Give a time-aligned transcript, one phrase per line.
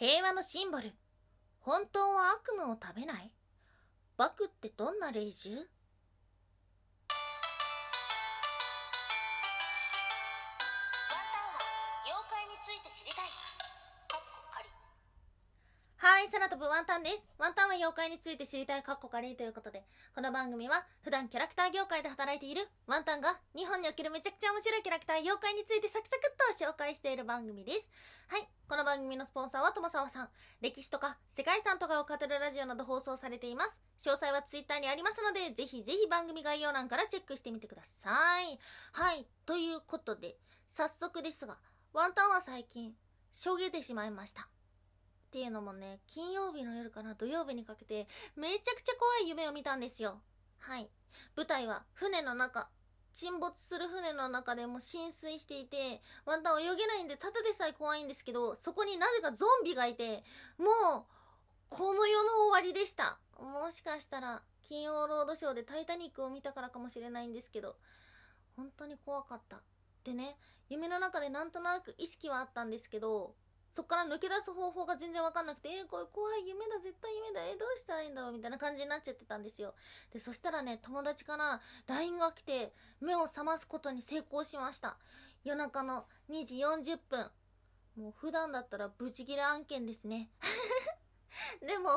[0.00, 0.92] 平和のシンボル。
[1.58, 3.32] 本当は悪夢を食べない？
[4.16, 5.66] バクってどんな霊獣？
[16.28, 17.26] い、空飛ぶワンタンです。
[17.38, 19.82] ワンタンは妖怪について知りたいカッコカリということで、
[20.14, 27.88] この番組は普段キャラクター業界で働いているワンタンが日本におけるめちゃくちゃ面白いキャラクター妖怪についてサクサクっと紹介している番組です。
[28.28, 30.28] はい、この番組のスポンサーは友沢さん。
[30.60, 33.78] 歴史とか世界遺産とかを語るラジオなど放送されています。
[33.98, 38.58] 詳細はツイッターにありますので、ぜひぜひ番組概要欄からチェックしてみてください。
[38.92, 40.36] はい、ということで、
[40.68, 41.56] 早速ですが、
[41.94, 42.92] ワンタンは最近、
[43.32, 44.46] しょげてしまいました。
[45.28, 50.22] っていうのもね、金曜日の夜から土曜日にかけて、めちゃくちゃ怖い夢を見たんですよ。
[50.58, 50.88] はい。
[51.36, 52.70] 舞台は船の中。
[53.12, 60.22] 沈没する船の中でも浸水していて、ワンタン泳げないんで、ただでさえ怖いんですけど、そこになぜかゾンビがいて、
[60.56, 61.04] もう、
[61.68, 63.18] この世の終わりでした。
[63.38, 67.76] もしかしたら、金曜ロードショーでタイタニックを見たからかもしれないんですけど、
[68.56, 69.60] 本当に怖かった。
[70.04, 73.34] でね、夢の中でなんとなく意識はあったんですけど、
[73.74, 79.74] そっから抜け出す方法が全然わかんなくて、えー、これ怖い夢だ、絶対夢だ、えー、どうしたらいいんだろうみたいな感じになっちゃってたんですよ。
[80.12, 84.96] で、そしたらね、友達から LINE が来て、目を覚ますことに成功しました。
[85.44, 87.30] 夜中の2時40分。
[87.96, 90.30] もう普段だったらブチギレ案件ですね。
[91.66, 91.90] でも、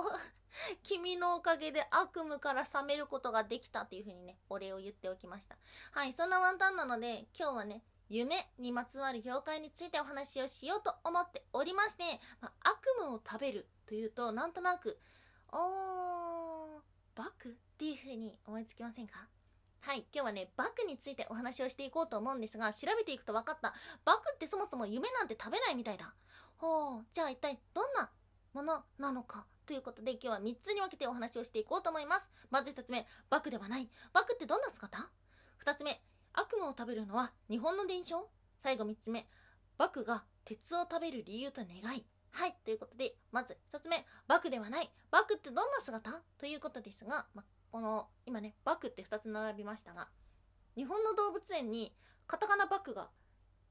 [0.83, 5.57] 君のおかげで悪夢から覚めることができたっていう風にね、お礼を言っておきました。
[5.91, 12.03] はい、そんなワンタンなので、今日はね、夢にまつわる妖怪についてお話をしようと思っておりまして、
[12.41, 14.99] まあ、悪夢を食べるというと、なんとなく、
[15.53, 16.79] おー、
[17.15, 19.29] バクっていう風に思いつきませんか？
[19.79, 23.73] はい、今日はね、バクについてお話をしていこうと思うんですが、調べていくと分かった。
[24.03, 26.13] バクってそもそも夢なんて食べないみたいだ。
[26.57, 28.11] ほう、じゃあ一体どんな
[28.53, 32.29] ものなのかということで今日は3つに分けてお話をしていこうと思います。
[32.49, 33.89] まず1つ目、バクではない。
[34.11, 35.09] バクってどんな姿
[35.65, 36.01] ?2 つ目、
[36.33, 38.29] 悪夢を食べるのは日本の伝承？
[38.63, 39.27] 最後3つ目、
[39.77, 42.05] バクが鉄を食べる理由と願い。
[42.31, 44.89] はい、ということで、まず1つ目、バクではない。
[45.11, 46.21] バクってどんな姿？
[46.39, 50.07] ということですが、ま、この、今ね、バクって2つ並びましたが、
[50.75, 51.93] 日本の動物園に
[52.27, 53.09] カタカナバクが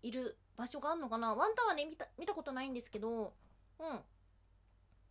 [0.02, 1.34] いる場所があるのかな？
[1.34, 3.32] ワンタンはね、見た、見たことないんですけど、
[3.78, 4.00] うん。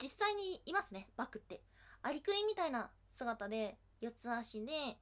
[0.02, 1.62] 実際にいますね、バクって。
[2.04, 4.98] アリクイみたいな姿で、四つ足で、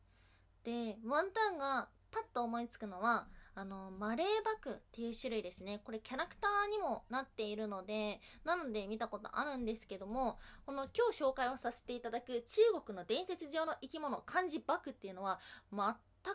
[0.64, 5.82] で、ワンタンがパッと思いつくのは、あの、マレーバクっていう種類ですね。
[5.84, 15.40] これキャラクターにもなっているので、なので見たことあるんですけども、この今日紹介をさせていただく中国の伝説上の生き物、漢字バクっていうのは
[15.72, 15.86] 全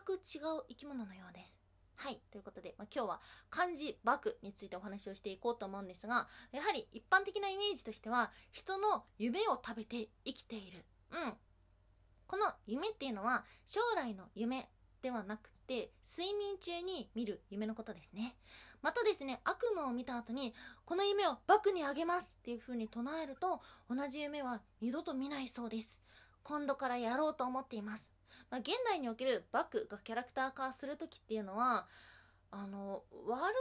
[0.01, 1.59] く違う生き物のようです。
[1.97, 2.21] はい。
[2.31, 3.21] ということで、まあ、今日は
[3.51, 10.85] 漢字バクについてお話をしていこうと思うんですが、やはり一般的なイメージとしては、人の夢を食べて生きている。
[11.11, 11.35] うん。
[12.27, 14.69] この夢っていうのは、将来の夢
[15.03, 18.37] ではなくて睡眠中に見る夢のことですね。
[18.83, 26.01] またですね悪夢を見た後にこの夢をバクにあげますっていう風に唱えると同じ夢は二度と見ないそうです。
[26.43, 28.13] 今度からやろうと思っています。
[28.51, 31.87] まあ、現代におけるバクがキャラクター化する時っていうのは
[32.55, 33.55] あの悪者の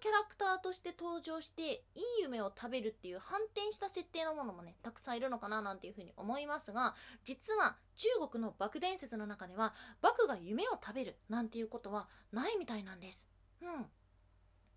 [0.00, 1.62] キャラクターとして登場して
[1.96, 13.26] いい夢を食べるっていう反転した設定のものもねたくさんいるのかななんていうふうに思いますが実は中国の爆伝説の中ではバクが夢を食べるなんていうことはないみたいなんです。
[13.62, 13.86] うん。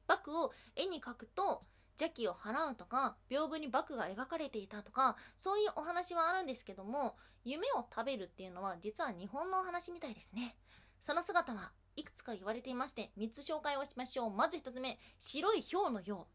[0.08, 1.62] バクを絵に描くと
[2.00, 10.56] 邪気を払うとか屏風にバクが描かれていたとかそういうお話はあるんですけども夢を食べるっていうのは実は日本のお話みたいですね。
[11.02, 14.32] その姿はいくつか言われていまして3つ紹介をしましょう。
[14.32, 16.28] まず1つ目白い氷のよ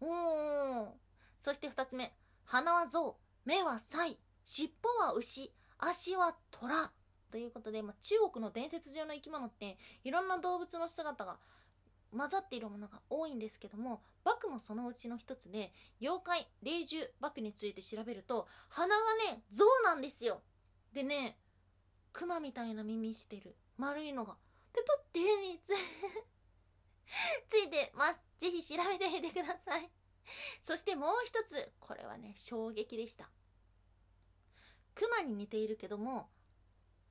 [0.00, 0.04] う。
[0.04, 0.90] おー
[1.38, 2.12] そして2つ目
[2.44, 3.16] 鼻は象。
[3.44, 5.52] 目はサイ尻尾は牛。
[5.78, 6.90] 足は虎。
[7.30, 11.36] ということで、まあ、中国の伝説上の生き物っていろんな動物の姿が
[12.16, 20.40] 混ざっているものが多いんですけどもバクもそのうちの一つで妖怪霊獣バクについて調べると鼻がね象なんですよ。
[20.92, 21.36] でね
[22.12, 23.54] クマみたいな耳してる。
[23.76, 24.36] 丸いのが。
[24.76, 25.72] ペポってにつ
[27.48, 28.26] ついてます。
[28.38, 29.90] ぜひ調べてみてください。
[30.60, 33.30] そしてもう一つこれはね衝撃でした。
[34.94, 36.28] クマに似ているけども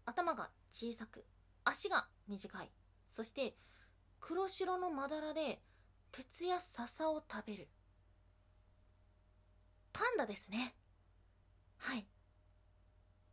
[0.05, 1.25] 頭が小さく
[1.63, 2.71] 足が短い。
[3.09, 3.55] そして
[4.19, 5.61] 黒白のまだらで
[6.11, 7.69] 鉄や笹を食べる。
[9.91, 10.75] パンダですね。
[11.77, 12.05] はい。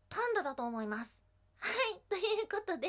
[0.09, 1.23] パンダだと思います。
[1.59, 2.01] はい。
[2.09, 2.89] ということで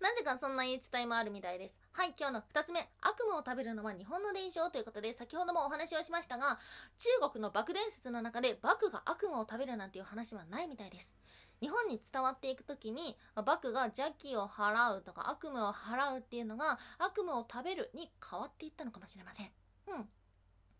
[0.00, 1.78] なぜかそんな言い伝えもあるみたいです。
[1.92, 2.88] はい、今日の2つ目。
[3.00, 6.58] 悪夢を食べるのは日本の伝承ということで、先ほどもお話をしましたが、
[6.98, 11.14] 中国の幕伝説の中で幕が悪夢を食べるなんていう話はないみたいです。
[11.60, 19.50] 日本に伝わっていく時に、幕が邪気を払うとか悪夢を払うっていうのが悪夢を食べるに変わっていったのかもしれません。
[19.88, 20.08] うん。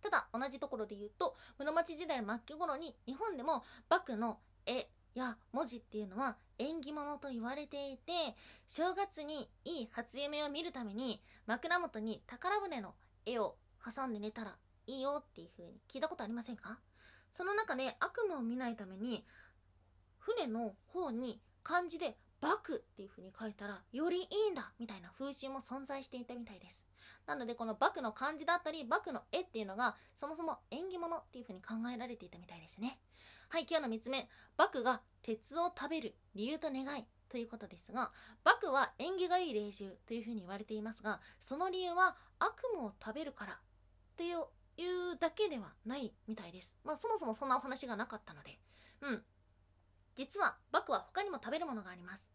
[0.03, 8.13] ただ、同じところで言うと、室町時代末期頃に日本でも幕の絵や文字っていうのは縁起物と言われていて、
[8.69, 12.95] 正月にいい初夢を見るために枕元に宝船の
[13.27, 14.57] 絵を挟んで寝たら
[14.87, 16.79] いいよっていう風に聞いたことありませんか？
[17.33, 19.25] その中で悪夢を見ないために
[20.19, 26.85] 船の方に漢字でバクっていう風に書いたらよりいいんだみたいな風習も存在していたみたいです。
[27.25, 32.99] なのでこのバクの漢字だったりバクの絵っていうのがそもそも縁起物っていう風に考えられていたみたいですね。
[33.49, 34.29] はい、今日の3つ目。
[34.57, 38.11] バクが鉄を食べる理由と願いということですが、
[38.43, 43.59] バクは縁起がいい霊獣というふうに言われていますが、その理由は悪夢を食べるから
[44.17, 46.75] というだけではないみたいです。
[46.83, 48.59] まあそもそもそんなお話がなかったので。
[49.03, 49.25] うん。
[50.17, 52.29] 実はバクは他にも食べるものがあります。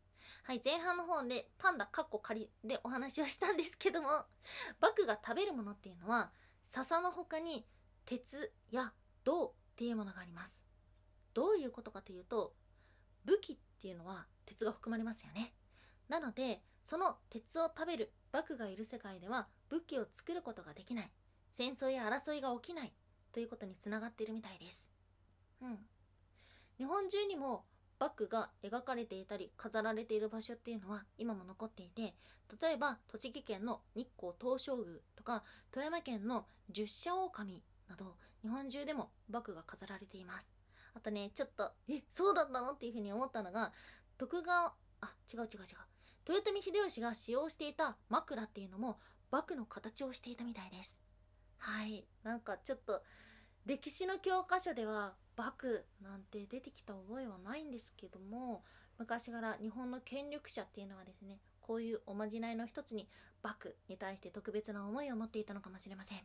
[0.43, 4.25] はい、前半の方でパンダカッコ仮でお話をしたんですけども、
[4.79, 6.31] バクが食べるものっていうのは、
[6.63, 7.65] 笹の他に
[8.05, 8.93] 鉄や
[9.23, 10.67] 銅っていうものがあります。
[11.37, 12.55] どういうことかというと
[13.25, 15.53] 武器っていうのは鉄が含まれますよね
[16.09, 21.11] なのでその鉄を食べるバクがいる世界では武器を作ることができない
[21.55, 22.93] 戦争や争いが起きない
[23.33, 24.89] ということにつながっているみたいです
[25.61, 25.77] うん
[26.77, 27.65] 日本中にも
[27.99, 32.13] バッグが描かれていたり飾られている場所っていうのは今も残っていて
[32.61, 40.57] 例えば栃木県の日光東照宮とか富山県の十社狼など日本中でもバッグが飾られています
[40.97, 43.71] あとね、ちょっと、え、そうだったのっていうふうに思ったのが、
[44.17, 45.57] 徳川、あ、違う違う違う。
[46.27, 48.97] 豊臣秀吉が使用していた枕っていうのも、
[49.29, 50.99] 幕の形をしていたみたいです。
[51.59, 52.03] はい。
[52.23, 53.03] なんかちょっと、
[53.67, 58.63] 歴史の教科書では、幕なんて出てきた覚えはないんですけども、
[58.97, 63.07] 昔から日本の権力者っていうのはですね、こういうおまじないの一つに、
[63.43, 66.17] 幕に対して特別な思いを持っていたのかもしれません。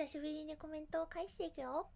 [0.00, 1.86] 久しぶりにコメントを返していくよ。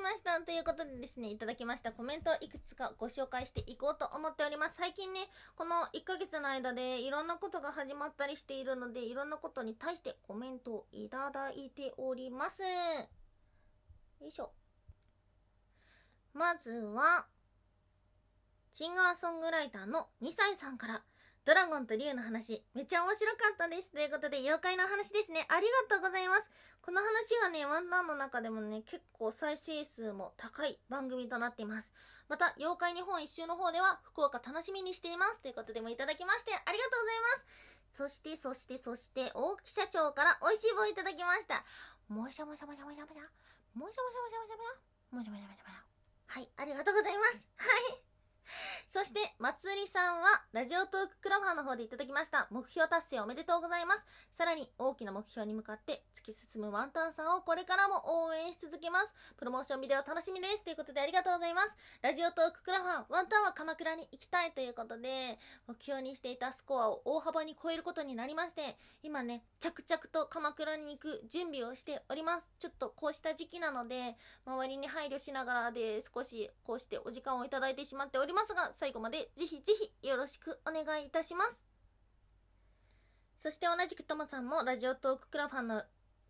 [0.00, 0.40] ました。
[0.40, 4.76] ということでですね、いただきましたコメントをいくつかご紹介していこうと思っております。
[4.76, 12.62] 最近ね、この1ヶ月の間でいろんなことが始まったりしているので、いろんなことに対してコメントをいただいております。
[12.62, 14.52] よいしょ。
[16.32, 17.26] まずは、
[18.72, 21.02] シンガーソングライターの2歳さんから
[21.46, 23.90] ドラゴンと竜の話、めっちゃ面白かったです。
[23.90, 25.46] ということで、妖怪の話ですね。
[25.48, 26.50] ありがとうございます。
[26.82, 31.90] この話はね、ワンタンの中でもね、結構再生数も高い番組となっています。
[32.28, 35.40] また、妖怪日本一周の方では、福岡楽しみにしています。
[35.40, 37.70] ということでもいただきまして、ありがとうございます。
[37.96, 41.64] そして、そして、そして、大木社長から美味しい棒いただきました。
[42.08, 43.24] もしゃもしゃもしゃもしゃもしゃ。
[43.74, 45.16] もしゃもしゃもしゃもしゃもしゃ。
[45.16, 45.84] もしゃもしゃもしゃもしゃ。
[46.26, 47.48] はい、ありがとうございます。
[47.56, 47.66] は
[47.96, 48.09] い。
[48.88, 52.48] そして、まつりさんは、ラジオトーククラファーの方でいただきました。
[52.50, 54.04] 目標達成おめでとうございます。
[54.32, 59.14] さらに、大きな目標に向かって突き進むワンタンさんをこれからも応援し続けます。
[59.36, 60.64] プロモーションビデオ楽しみです。
[60.64, 61.76] ということでありがとうございます。
[62.02, 72.50] ラジオトーククラファー、ワンタンは鎌倉に行きたいということで、目標にしていたスコアを大幅に超えることになりまして、今ね、着々と鎌倉に行く準備をしております。
[72.58, 74.16] ちょっとこうした時期なので、
[74.46, 81.62] 周りに配慮しながらで少しこうしてお時間をいただいてしまっておりますますが、最後までぜひぜひよろしくお願いいたします。
[83.36, 85.82] そして同じくともさんもラジオトーククラファンの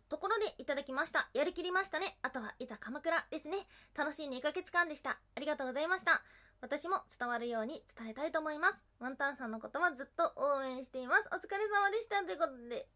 [0.09, 1.29] ところでいただきました。
[1.33, 2.17] やりきりましたね。
[2.21, 3.65] あとはいざ鎌倉ですね。
[3.95, 5.19] 楽しい2ヶ月間でした。
[5.35, 6.21] ありがとうございました。
[6.59, 8.83] 私も伝わるように伝えたいと思います。
[8.99, 11.29] ワンタンさんのことはずっと応援しています。
[11.31, 12.23] お疲れ様でした。
[12.23, 12.87] ということで。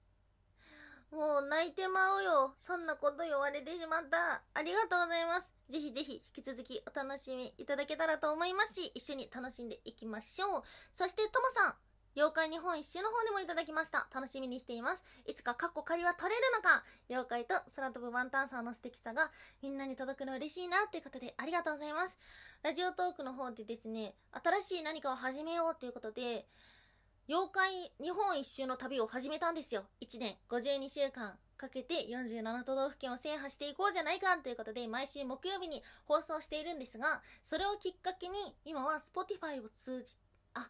[1.16, 2.56] もう泣いてまうよ。
[2.60, 4.44] そんなこと言われてしまった。
[4.54, 5.50] ありがとうございます。
[5.70, 10.64] ぜひぜひ引き続きお楽しみいただけたらと思いますし、一緒に楽しんでいきましょう。
[10.94, 11.76] そして、ともさん。
[12.18, 14.08] 妖怪日本一周の方でもいただきました。
[14.14, 15.04] 楽しみにしています。
[15.26, 19.32] いつかカッコ仮は取れるのか妖怪と空飛ぶワンタンさんの素敵さが
[19.62, 22.18] みんなに届くの嬉しいなということでありがとうございます。
[22.64, 26.48] ラジオトークの方でですね、新しい何かを始めようということで、
[27.28, 29.86] 妖怪日本一周の旅を始めたんですよ。
[30.00, 40.14] 1年52週間かけて47都道府県を制覇していこうじゃないかということで毎週木曜日に放送しているんですが、それをきっかけに今は Spotify を通じ、
[40.54, 40.64] あ、ん？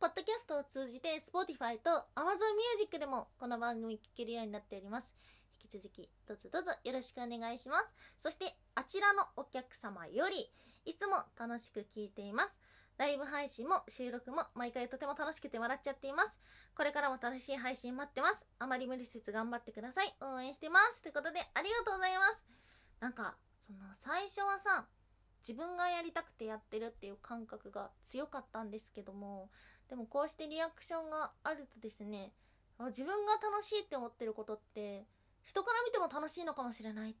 [0.00, 5.14] ポッドキャストを通じて Spotify と Amazon Music でもこの番組聴けるようになっております。
[5.62, 7.94] 引き続きどうぞどうぞよろしくお願いします。
[8.18, 10.50] そしてあちらのお客様より
[10.84, 12.56] いつも楽しく聞いています。
[12.98, 16.38] ライブ配信も収録も毎回とても楽しくて笑っちゃっています。
[16.74, 18.46] これからも楽しい配信待ってます。
[18.58, 20.14] あまり無理せず頑張ってください。
[20.20, 21.02] 応援してます。
[21.02, 22.44] ということでありがとうございます。
[23.00, 23.36] なんか、
[23.66, 24.86] その最初はさ、
[25.46, 29.50] 自分がやりたくてやってるっていう感覚が強かったんですけども、
[29.88, 32.32] でもこうしてリアクションがあるとですね、
[32.78, 35.06] あ自分が楽しいって思ってることって、
[35.44, 37.14] 人から見ても楽しいのかもしれないっ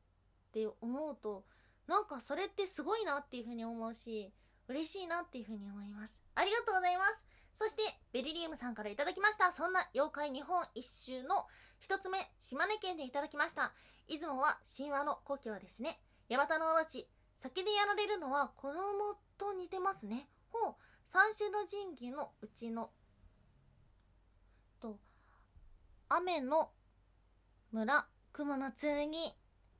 [0.52, 1.44] て思うと、
[1.86, 4.32] なんかそれってすごいなっていうふうに思うし、
[4.68, 6.20] 嬉しいなっていうふうに思います。
[6.34, 7.24] ありがとうございます。
[7.58, 7.82] そして、
[8.12, 9.52] ベリリウムさんからいただきました。
[9.52, 11.46] そんな妖怪日本一周の
[11.78, 13.72] 一つ目、島根県でいただきました。
[14.08, 16.00] 出雲は神話の故郷ですね。
[16.28, 17.08] ヤマタノオロチ。
[17.38, 20.28] 先でやられるのは子供と似てますね。
[20.50, 20.74] ほう。
[21.08, 22.90] 三種の神器のうちの、
[24.80, 24.98] と、
[26.08, 26.70] 雨の
[27.72, 29.10] 村、雲の剣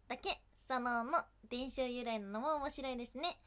[0.08, 3.38] だけ、そのの伝承由来なのも面白いですね。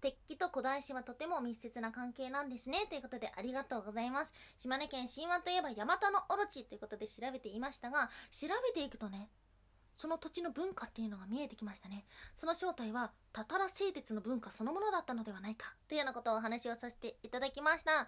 [0.00, 2.86] 鉄器と古代史はとても密接な関係なんですね。
[2.88, 4.32] ということでありがとうございます。
[4.58, 9.28] 島根県神話といえばヤマタノオロチということで調べていましたが、調べていくとね、
[9.98, 12.04] その土地の文化っていうのが見えてきましたね。
[12.36, 18.06] その正体は、タタラ製鉄の文化そのものだったのではないか、というようなことをお話をさせていただきました。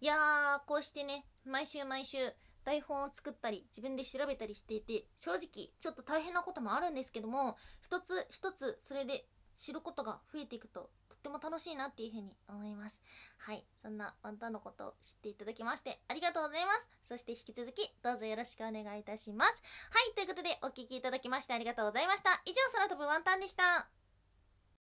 [0.00, 2.32] いやー、こうしてね、毎週毎週、
[2.64, 10.90] 台本を作ったり、自分で調べたりしていて、正直、ちょっと大変なこともあるんですけども、一つ一つ、それで知ることが増えていく、と
[11.22, 13.00] っても楽しいなっていうふうに思います。
[13.38, 13.64] はい。
[13.80, 16.88] そんなワンタンのことを知っていただきまして、ありがとうございます。
[17.08, 19.62] そして引き続き、どうぞよろしくお願いいたします。
[19.90, 20.14] はい。
[20.14, 22.42] ということで、お聞きいただきましてありがとうございました。
[22.44, 24.01] 以上、空飛ぶワンタンでした。